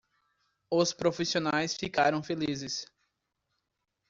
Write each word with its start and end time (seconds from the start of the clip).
Os 0.71 0.93
profissionais 0.93 1.75
ficaram 1.75 2.23
felizes. 2.23 2.87